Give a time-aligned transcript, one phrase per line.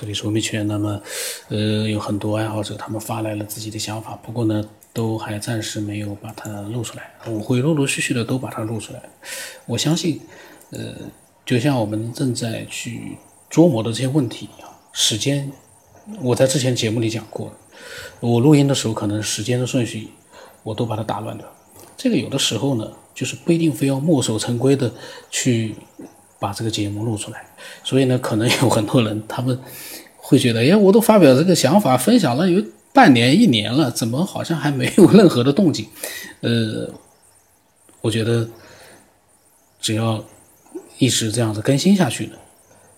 [0.00, 0.66] 这里是吴明全。
[0.66, 0.98] 那么，
[1.48, 7.12] 呃，有很多爱好者他们发来了自己的想法，不过呢，都还暂时没有把它录出来。
[7.26, 9.02] 我会陆陆续续的都把它录出来。
[9.66, 10.18] 我相信，
[10.70, 10.94] 呃，
[11.44, 13.18] 就像我们正在去
[13.50, 15.52] 琢磨的这些问题一样，时间，
[16.22, 17.52] 我在之前节目里讲过，
[18.20, 20.08] 我录音的时候可能时间的顺序
[20.62, 21.46] 我都把它打乱掉。
[21.98, 24.90] 这个有的时候呢，就是不一定非要墨守成规的
[25.30, 25.74] 去。
[26.40, 27.44] 把这个节目录出来，
[27.84, 29.56] 所以呢，可能有很多人他们
[30.16, 32.64] 会觉得，哎，我都发表这个想法，分享了有
[32.94, 35.86] 半年、一年了，怎么好像还没有任何的动静？
[36.40, 36.88] 呃，
[38.00, 38.48] 我觉得
[39.82, 40.24] 只要
[40.96, 42.36] 一直这样子更新下去呢，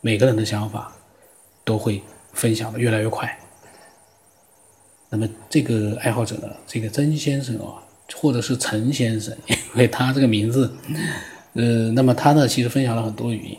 [0.00, 0.96] 每个人的想法
[1.64, 2.00] 都会
[2.32, 3.36] 分享的越来越快。
[5.10, 7.82] 那么这个爱好者呢，这个曾先生啊，
[8.14, 10.72] 或者是陈先生，因为他这个名字。
[11.54, 13.58] 呃，那么他呢，其实分享了很多语音，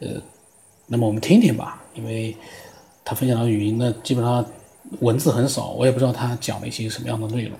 [0.00, 0.20] 呃，
[0.88, 2.36] 那么我们听听吧，因为
[3.04, 4.44] 他分享的语音呢，基本上
[5.00, 7.58] 文字很少，我也不知道他讲了一些什么样的内容。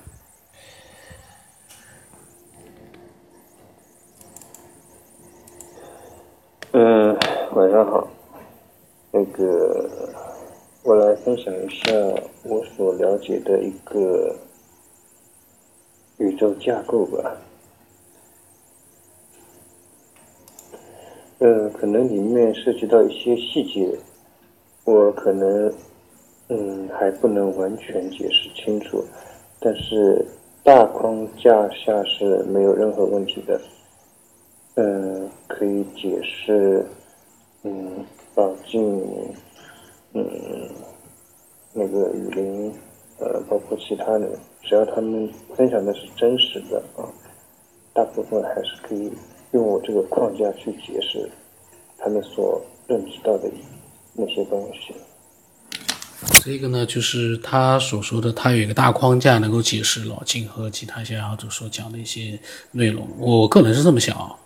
[6.73, 7.17] 嗯，
[7.53, 8.09] 晚上好，
[9.13, 9.89] 那个
[10.83, 11.93] 我来分享一下
[12.43, 14.37] 我所了解的一个
[16.19, 17.37] 宇宙架构吧。
[21.39, 23.87] 呃，可能里面涉及到一些细节，
[24.85, 25.71] 我可能
[26.49, 29.05] 嗯还不能完全解释清楚，
[29.61, 30.25] 但是
[30.65, 33.61] 大框架下是没有任何问题的。
[34.77, 36.85] 嗯，可以解释，
[37.65, 39.03] 嗯，宝镜，
[40.15, 40.25] 嗯，
[41.75, 42.73] 那个雨林，
[43.19, 44.31] 呃，包括其他人，
[44.63, 47.05] 只要他们分享的是真实的啊，
[47.93, 49.13] 大部分还是可以。
[49.57, 51.27] 用我这个框架去解释
[51.97, 53.51] 他们所认知到的
[54.13, 54.95] 那些东西。
[56.45, 62.39] 这个呢，就是他所说的，他有一个大框架能够解释老金和其他一些者所讲的一些
[62.73, 63.09] 内容。
[63.19, 64.37] 我个人是这么想啊，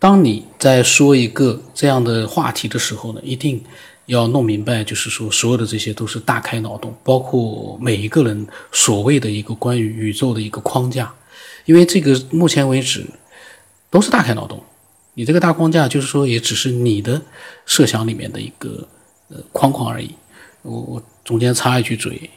[0.00, 3.62] 当你在说一个这样的话题的时候呢，一定
[4.06, 11.14] 要弄明白，就是说所有的这些都是大开脑洞，包括每一个人所谓的一个关于宇宙的一个框架，
[11.66, 13.06] 因为这个目前为止。
[13.90, 14.62] 都是大开脑洞，
[15.14, 17.22] 你这个大框架就是说，也只是你的
[17.64, 18.86] 设想里面的一个
[19.28, 20.14] 呃框框而已。
[20.62, 22.28] 我我中间插一句嘴。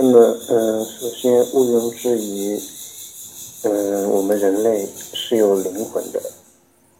[0.00, 0.18] 那么，
[0.48, 2.60] 嗯，首先毋庸置疑，
[3.64, 6.20] 嗯，我们人类是有灵魂的，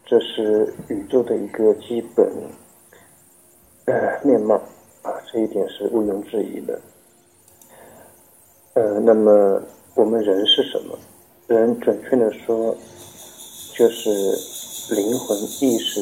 [0.04, 2.26] 这是宇宙的一个基本
[3.84, 4.56] 呃面貌
[5.02, 6.80] 啊，这一点是毋庸置疑的。
[8.78, 9.60] 呃，那么
[9.96, 10.96] 我们人是什么？
[11.48, 12.72] 人准确的说，
[13.74, 14.08] 就是
[14.94, 16.00] 灵魂意识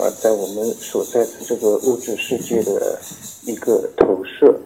[0.00, 2.96] 啊，在我们所在的这个物质世界的
[3.44, 4.56] 一个投射。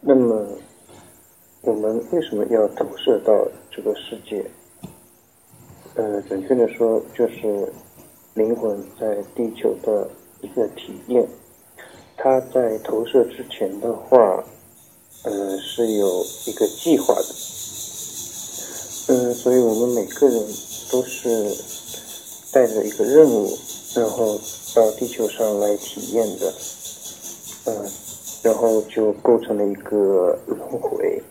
[0.00, 0.42] 那么，
[1.60, 4.42] 我们为什么要投射到这个世界？
[5.96, 7.70] 呃，准确的说，就是
[8.32, 10.08] 灵魂在地球的
[10.40, 11.28] 一个体验。
[12.16, 14.42] 它在投射之前的话。
[15.24, 17.26] 嗯，是有一个计划的。
[19.08, 20.44] 嗯，所以我们每个人
[20.90, 21.28] 都是
[22.52, 23.48] 带着一个任务，
[23.94, 24.36] 然后
[24.74, 26.52] 到地球上来体验的。
[27.66, 27.88] 嗯，
[28.42, 31.22] 然后就构成了一个轮回。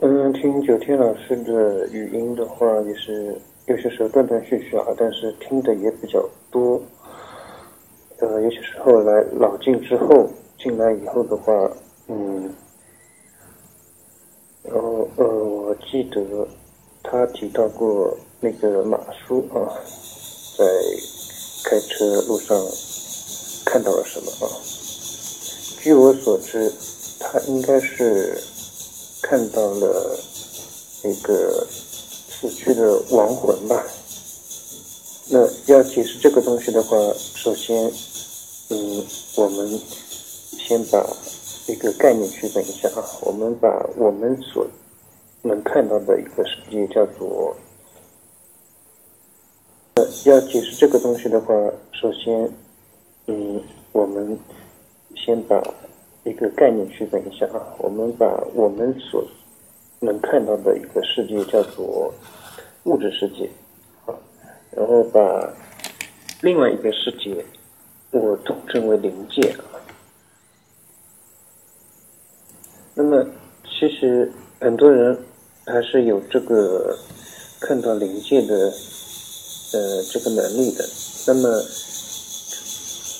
[0.00, 3.36] 嗯，听九天老师的语音的话，也是
[3.66, 6.80] 有些时候断断续续啊，但是听的也比较多。
[8.18, 10.28] 呃，有些时候来老进之后，
[10.62, 11.52] 进来以后的话。
[12.12, 12.52] 嗯，
[14.64, 16.20] 然后呃，我记得
[17.04, 19.78] 他提到过那个马叔啊，
[20.58, 20.64] 在
[21.62, 22.60] 开车路上
[23.64, 24.50] 看到了什么啊？
[25.78, 26.72] 据我所知，
[27.20, 28.36] 他应该是
[29.22, 30.18] 看到了
[31.04, 33.86] 那个死去的亡魂吧。
[35.28, 36.96] 那要解释这个东西的话，
[37.36, 37.88] 首先，
[38.70, 39.06] 嗯，
[39.36, 39.80] 我们
[40.58, 41.06] 先把。
[41.70, 44.66] 一个概念区分一下啊，我们把我们所
[45.42, 47.56] 能看到的一个世界叫做，
[49.94, 51.54] 呃，要解释这个东西的话，
[51.92, 52.52] 首先，
[53.26, 53.62] 嗯，
[53.92, 54.36] 我们
[55.14, 55.62] 先把
[56.24, 59.24] 一个概念区分一下啊，我们把我们所
[60.00, 62.12] 能看到的一个世界叫做
[62.84, 63.48] 物质世界，
[64.06, 64.14] 啊，
[64.72, 65.54] 然后把
[66.42, 67.44] 另外一个世界
[68.10, 69.79] 我统称为灵界啊。
[73.80, 74.30] 其实
[74.60, 75.18] 很多人
[75.64, 76.94] 还是有这个
[77.58, 78.70] 看到灵界的
[79.72, 80.86] 呃这个能力的。
[81.26, 81.64] 那么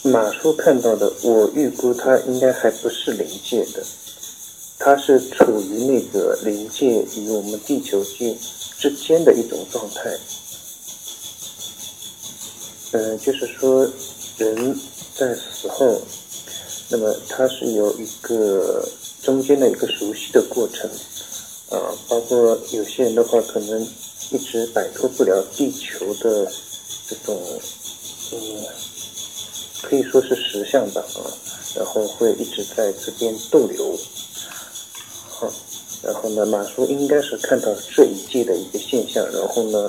[0.02, 3.82] 马叔看到的，我预估他应该还不是灵界的，
[4.78, 8.36] 他是处于那个灵界与我们地球界
[8.78, 10.14] 之间的一种状态。
[12.92, 13.90] 嗯，就是说
[14.36, 14.78] 人
[15.14, 16.02] 在死后，
[16.90, 18.86] 那么他是有一个
[19.22, 20.90] 中间的一个熟悉的过程。
[21.70, 21.78] 啊，
[22.08, 23.80] 包括有些人的话，可能
[24.32, 26.50] 一直摆脱不了地球的
[27.06, 27.40] 这种，
[28.32, 28.64] 嗯，
[29.80, 31.22] 可以说是实相吧，啊，
[31.76, 33.96] 然后会一直在这边逗留，
[35.28, 35.48] 好，
[36.02, 39.88] 然后呢，马叔应该是看到这一季的一个现象，然后呢，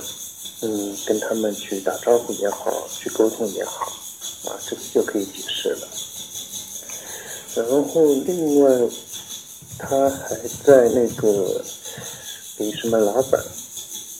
[0.61, 3.91] 嗯，跟他们去打招呼也好，去沟通也好，
[4.45, 5.87] 啊，这个就可以解释了。
[7.55, 8.87] 然后另外。
[9.77, 11.61] 他还在那个
[12.57, 13.41] 给什么老板，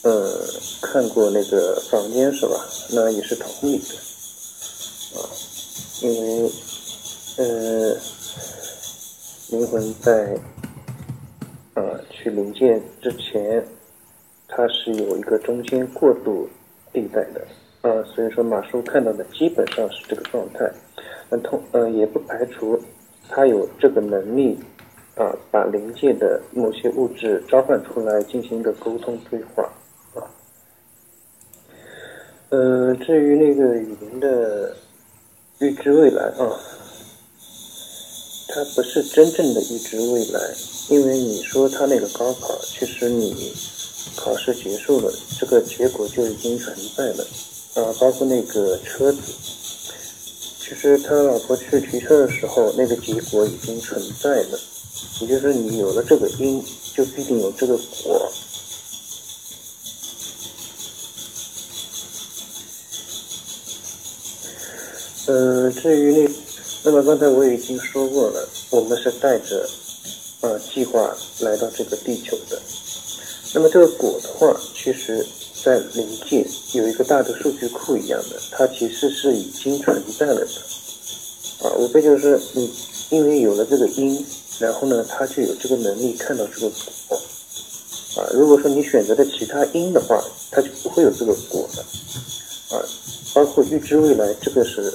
[0.04, 0.44] 呃，
[0.82, 2.66] 看过那个房间是吧？
[2.92, 5.30] 那也是同理的，啊，
[6.02, 6.10] 因
[6.44, 6.52] 为，
[7.38, 7.96] 呃，
[9.50, 10.36] 灵魂在，
[11.76, 13.66] 啊，去灵界之前，
[14.48, 16.50] 它是有一个中间过渡
[16.92, 17.46] 地带的，
[17.82, 20.72] 啊，所以说马叔看到的基本上是这个状态，
[21.30, 22.82] 那同，呃，也不排除
[23.30, 24.58] 他有这个能力。
[25.16, 29.64] 啊，把灵界的某些物质召唤出来进行一个沟通对话，
[30.16, 30.24] 啊，
[32.50, 34.76] 呃，至于那个雨林的
[35.60, 36.58] 预知未来啊，
[38.48, 40.40] 它不是真正的预知未来，
[40.90, 43.54] 因为你说他那个高考，其实你
[44.16, 47.24] 考试结束了，这个结果就已经存在了，
[47.76, 49.20] 啊，包括那个车子，
[50.58, 54.60] 其实他老婆去提车的时候，那个结果已经存在了。
[55.22, 56.64] 也就是你有了这个因，
[56.96, 58.32] 就必定有这个果。
[65.28, 66.32] 嗯，至于那，
[66.86, 69.70] 那么刚才我已经说过了，我们是带着
[70.42, 72.60] 啊计划来到这个地球的。
[73.54, 75.24] 那么这个果的话，其实
[75.64, 76.44] 在灵界
[76.74, 81.68] 有一个大的数据库一样的，它其实是已经存在了的。
[81.68, 82.74] 啊，无非就是你
[83.12, 84.26] 因为有了这个因。
[84.62, 86.72] 然后呢，他就有这个能力看到这个
[87.08, 87.18] 果，
[88.16, 91.82] 啊，如果说你选择的其他因的话，他就不会有这个果的，
[92.78, 92.86] 啊，
[93.34, 94.94] 包括预知未来，这个是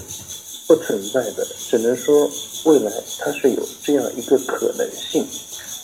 [0.69, 2.31] 不存在的，只能说
[2.65, 5.27] 未来它是有这样一个可能性，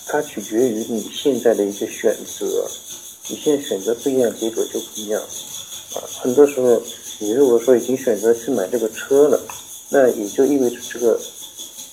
[0.06, 2.46] 它取决于你现在的一个选择，
[3.26, 5.20] 你现在选择不一样，结果就不一样，
[5.94, 6.81] 啊，很多时候
[7.19, 9.40] 你如果说已经选择去买这个车了，
[9.88, 11.20] 那也就意味着这个。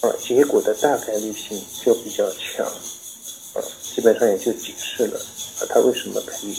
[0.02, 5.20] 啊，结果的大概率性就比较强，啊，基本上也就解释了
[5.60, 6.56] 啊，他为什么可以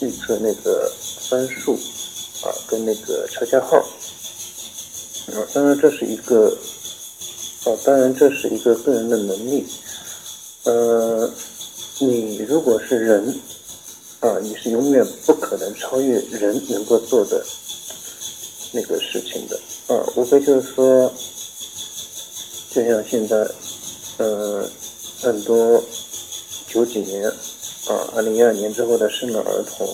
[0.00, 0.90] 预测那个
[1.28, 1.74] 分数，
[2.42, 6.48] 啊，跟那个车架号，啊，当然这是一个，
[7.66, 9.64] 啊，当然这是一个个人的能力，
[10.64, 11.30] 呃，
[12.00, 13.40] 你如果是人，
[14.18, 17.46] 啊，你是永远不可能超越人能够做的
[18.72, 19.56] 那个事情的，
[19.86, 21.14] 啊，无非就是说。
[22.74, 23.36] 就像现在，
[24.16, 24.66] 嗯，
[25.20, 25.82] 很多
[26.66, 29.86] 九几年啊，二零一二年之后的生的儿童，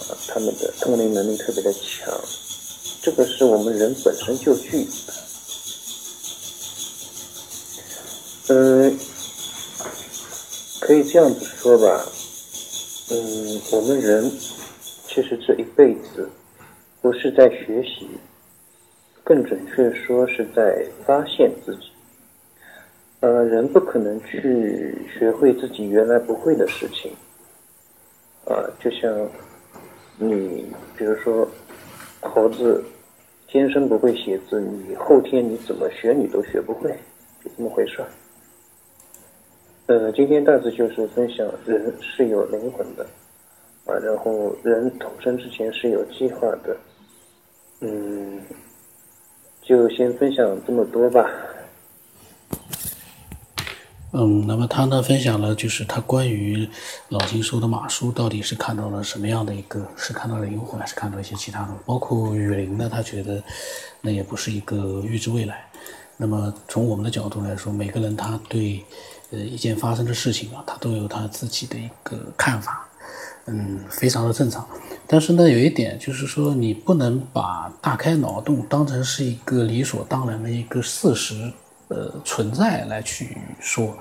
[0.00, 2.12] 啊，他们的通灵能力特别的强，
[3.00, 5.14] 这个是我们人本身就具有的。
[8.48, 8.98] 嗯，
[10.80, 12.06] 可以这样子说吧，
[13.08, 14.30] 嗯，我们人
[15.08, 16.28] 其实这一辈子
[17.00, 18.06] 不是在学习。
[19.26, 21.90] 更准确说是在发现自己。
[23.18, 27.10] 呃，人不可能去学会自己原来不会的事情。
[28.44, 29.28] 啊，就像
[30.16, 31.48] 你，比如说
[32.20, 32.84] 猴子
[33.48, 36.96] 天生不会写字，你后天你怎么学你都学不会，
[37.42, 38.08] 就这么回事儿。
[39.86, 43.04] 呃，今天大致就是分享人是有灵魂的，
[43.86, 46.76] 啊，然后人投生之前是有计划的，
[47.80, 48.40] 嗯。
[49.66, 51.28] 就先分享这么多吧。
[54.12, 56.68] 嗯，那么他呢分享了，就是他关于
[57.08, 61.74] 老金说的马叔到底是看到了什么样的一个，是看到了灵魂，还是看到一些其他的？
[61.84, 63.42] 包括雨林呢，他觉得
[64.00, 65.66] 那也不是一个预知未来。
[66.16, 68.82] 那么从我们的角度来说，每个人他对
[69.32, 72.88] 呃一件发生的事情啊，他都有他自己的一个看法。
[73.48, 74.66] 嗯，非常的正常，
[75.08, 81.34] 但是呢，有一点就是说，你不能把大开脑洞当成是一个理所当然的一个事实，
[81.88, 83.96] 呃，存在来去说。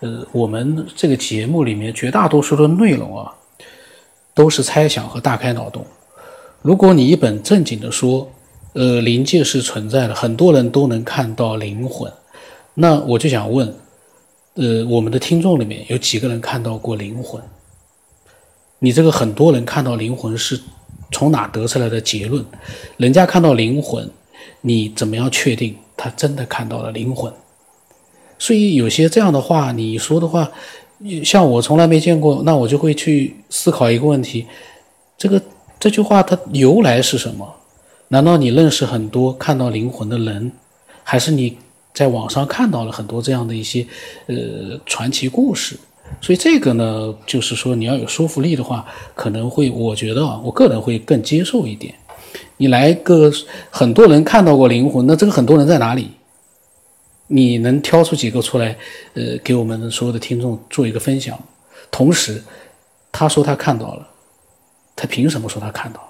[0.00, 3.32] 呃，我们这个节目里面绝大多数的内容啊，
[4.34, 5.84] 都是猜想和大开脑洞。
[6.62, 8.30] 如果你一本正经的说，
[8.74, 12.12] 呃，灵界是存在的，很多人都能看到灵魂，
[12.74, 13.74] 那我就想问，
[14.54, 17.42] 呃，我们的听众里面有几个人看到过灵魂？
[18.78, 20.60] 你这个很多人看到灵魂是
[21.12, 22.44] 从哪得出来的结论？
[22.96, 24.10] 人家看到灵魂，
[24.60, 27.32] 你怎么样确定他真的看到了灵魂？
[28.38, 30.50] 所以有些这样的话，你说的话，
[31.24, 34.46] 像我从来没见过，那我就会去思考一个问题：
[35.16, 35.40] 这个
[35.80, 37.54] 这句话它由来是什么？
[38.08, 40.52] 难道你认识很多看到灵魂的人，
[41.02, 41.56] 还是你
[41.94, 43.86] 在网上看到了很多这样的一些
[44.26, 45.78] 呃传奇故事？
[46.20, 51.94] 所以这个呢，就是说你要有说服力的话，可能会我觉得啊，我个人会更接受一点。
[52.56, 53.30] 你来个
[53.70, 56.10] 很多人看到过灵魂，那这个很多人在哪里？
[57.28, 58.76] 你能挑出几个出来，
[59.14, 61.38] 呃，给我们所有的听众做一个分享？
[61.90, 62.42] 同时，
[63.10, 64.06] 他说他看到了，
[64.94, 66.08] 他凭什么说他看到了？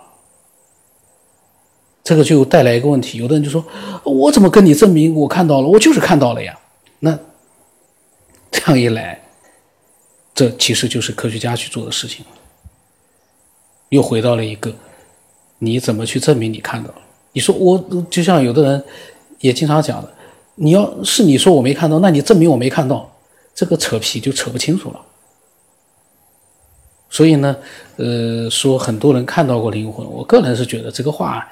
[2.04, 3.64] 这个就带来一个问题，有的人就说
[4.04, 5.66] ：“我怎么跟你证明我看到了？
[5.66, 6.56] 我就是看到了呀。”
[7.00, 7.18] 那
[8.52, 9.25] 这样一来，
[10.36, 12.24] 这其实就是科学家去做的事情
[13.88, 14.72] 又回到了一个，
[15.58, 16.96] 你怎么去证明你看到了？
[17.32, 18.84] 你说我就像有的人
[19.40, 20.12] 也经常讲的。
[20.56, 23.10] 你要是你说我没看到，那你证明我没看到，
[23.54, 25.00] 这个扯皮就扯不清楚了。
[27.08, 27.56] 所以呢，
[27.96, 31.48] 呃，说很多人看到过灵魂，我个人是觉得这个话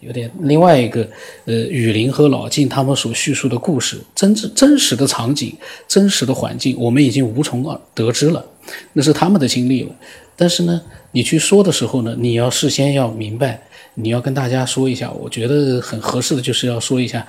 [0.00, 0.30] 有点。
[0.40, 1.08] 另外一个，
[1.44, 8.44] 呃，雨林和老晋他们所叙述的故事，真真真实的场景、真实的环境，我们已经无从而得知了，
[8.92, 9.90] 那是他们的经历了。
[10.36, 13.60] 但是呢，你去说的时候呢，你要事先要明白，
[13.94, 17.26] 你要跟大家说一下，我觉得很合适的就是要说一下。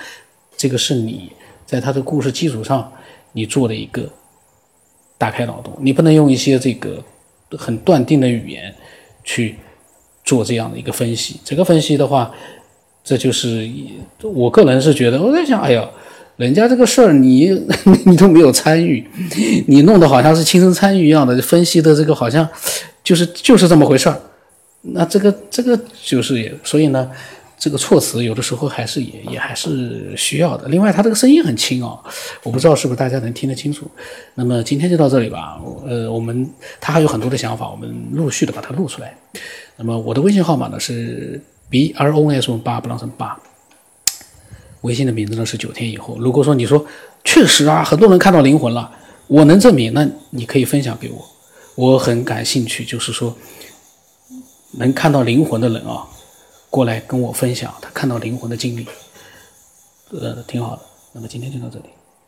[0.56, 1.32] 这个是你
[1.66, 2.92] 在他的故事基础上，
[3.32, 4.08] 你做的一个
[5.18, 7.04] 大开脑洞，你不能用一些这个
[7.58, 8.74] 很断定的语言
[9.24, 9.56] 去
[10.24, 11.40] 做这样的一个分析。
[11.44, 12.32] 这个分析的话，
[13.10, 13.68] 这就是
[14.22, 15.84] 我个人是觉得，我在想，哎呀，
[16.38, 17.50] 人家这个事儿你
[18.06, 19.04] 你都没有参与，
[19.66, 22.48] 你弄得好像是亲身参与一样的分析的这个好像
[23.04, 24.22] 就是就是这么回事儿，
[24.94, 27.10] 那这个这个就是所以呢。
[27.62, 30.66] 这个措辞有的时候还是也也还是需要的。
[30.70, 32.00] 另外，他这个声音很轻啊，
[32.42, 33.86] 我不知道是不是大家能听得清楚。
[34.36, 35.60] 那么今天就到这里吧。
[35.86, 36.50] 呃，我们
[36.80, 39.14] 他还有很多的想法，我们陆续的把它录出来。
[39.76, 43.40] 那么我的微信号码呢是 b r o n s 八不让成八，
[44.82, 46.18] 微信的名字呢是九天以后。
[46.20, 46.86] 如果说你说
[47.24, 48.92] 确实啊，很多人看到灵魂了，
[49.28, 51.26] 我能证明，那你可以分享给我，
[51.76, 52.84] 我很感兴趣。
[52.84, 53.36] 就是说，
[54.72, 56.08] 能看到灵魂的人啊。
[56.72, 58.86] 过来跟我分享他看到灵魂的经历，
[60.12, 60.82] 呃，挺好的。
[61.14, 61.86] 那么今天就到这里。